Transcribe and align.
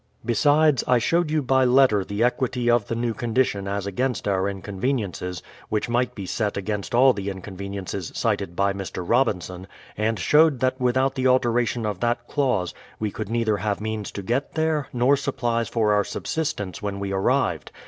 Besides, 0.25 0.83
I 0.87 0.97
showed 0.97 1.29
you 1.29 1.43
by 1.43 1.63
letter 1.63 2.03
the 2.03 2.23
equity 2.23 2.71
of 2.71 2.87
the 2.87 2.95
new 2.95 3.13
condition 3.13 3.67
as 3.67 3.85
against 3.85 4.27
our 4.27 4.49
inconveniences, 4.49 5.43
which 5.69 5.89
might 5.89 6.15
be 6.15 6.25
set 6.25 6.57
against 6.57 6.95
all 6.95 7.13
the 7.13 7.29
inconveniences 7.29 8.11
cited 8.15 8.55
by 8.55 8.73
Mr. 8.73 9.07
Robinson, 9.07 9.67
and 9.95 10.17
showed 10.17 10.59
that 10.59 10.81
without 10.81 11.13
the 11.13 11.27
alteration 11.27 11.85
of 11.85 11.99
that 11.99 12.27
clause, 12.27 12.73
we 12.99 13.11
could 13.11 13.29
neither 13.29 13.57
have 13.57 13.79
means 13.79 14.11
to 14.13 14.23
get 14.23 14.55
there, 14.55 14.87
nor 14.91 15.15
supplies 15.15 15.69
for 15.69 15.93
our 15.93 16.03
subsistence 16.03 16.81
when 16.81 16.99
we 16.99 17.11
arrived. 17.13 17.71